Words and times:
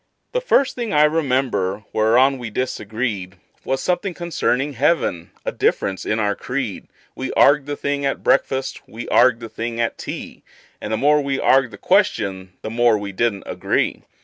The 0.31 0.41
first 0.41 0.73
thing 0.73 0.91
I 0.91 1.03
remember 1.03 1.83
whereon 1.93 2.39
we 2.39 2.49
disagreed 2.49 3.35
Was 3.63 3.83
something 3.83 4.15
concerning 4.15 4.73
heaven 4.73 5.29
a 5.45 5.51
difference 5.51 6.07
in 6.07 6.17
our 6.19 6.33
creed; 6.35 6.87
We 7.13 7.29
arg'ed 7.37 7.67
the 7.67 7.75
thing 7.75 8.03
at 8.03 8.23
breakfast, 8.23 8.81
we 8.87 9.05
arg'ed 9.09 9.39
the 9.41 9.47
thing 9.49 9.79
at 9.79 9.99
tea, 9.99 10.43
And 10.81 10.91
the 10.91 10.97
more 10.97 11.21
we 11.21 11.37
arg'ed 11.37 11.69
the 11.69 11.77
question 11.77 12.53
the 12.63 12.71
more 12.71 12.97
we 12.97 13.11
didn't 13.11 13.43
agree. 13.45 14.01